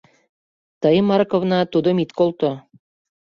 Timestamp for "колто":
2.17-2.51